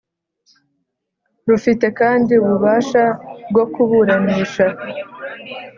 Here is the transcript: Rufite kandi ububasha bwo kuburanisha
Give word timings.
Rufite 1.49 1.85
kandi 1.99 2.33
ububasha 2.43 3.03
bwo 3.49 3.63
kuburanisha 3.73 4.65